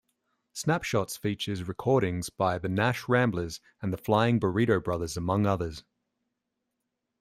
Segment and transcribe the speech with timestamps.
[0.53, 5.83] "Snapshots" features recordings by the Nash Ramblers and the Flying Burrito Brothers among others.